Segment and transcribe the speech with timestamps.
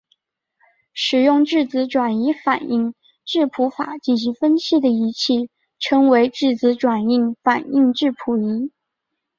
[0.93, 8.71] 使用质子转移反应质谱法进行分析的仪器称为质子转移反应质谱仪。